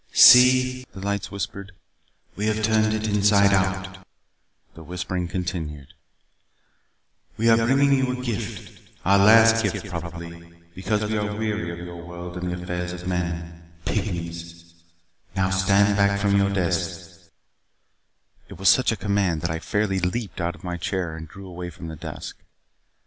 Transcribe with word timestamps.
"See." 0.13 0.83
The 0.93 0.99
lights 0.99 1.29
whispered. 1.29 1.73
"We 2.35 2.47
have 2.47 2.63
turned 2.63 2.91
it 2.91 3.07
inside 3.07 3.53
out" 3.53 3.99
The 4.73 4.81
whispering 4.81 5.27
continued. 5.27 5.93
"We 7.37 7.49
are 7.51 7.57
bringing 7.67 7.93
you 7.93 8.11
a 8.19 8.23
gift. 8.25 8.81
Our 9.05 9.19
last 9.19 9.61
gift, 9.61 9.85
probably, 9.87 10.53
because 10.73 11.05
we 11.07 11.19
are 11.19 11.35
weary 11.35 11.69
of 11.69 11.85
your 11.85 12.03
world 12.03 12.35
and 12.35 12.49
the 12.49 12.59
affairs 12.63 12.93
of 12.93 13.07
men. 13.07 13.73
Pygmies! 13.85 14.73
Now, 15.35 15.51
stand 15.51 15.95
back 15.95 16.19
from 16.19 16.35
your 16.35 16.49
desk" 16.49 17.29
It 18.49 18.57
was 18.57 18.69
such 18.69 18.91
a 18.91 18.95
command 18.97 19.41
that 19.41 19.51
I 19.51 19.59
fairly 19.59 19.99
leaped 19.99 20.41
out 20.41 20.55
of 20.55 20.63
my 20.63 20.77
chair 20.77 21.15
and 21.15 21.27
drew 21.27 21.45
away 21.47 21.69
from 21.69 21.89
the 21.89 21.95
desk. 21.95 22.37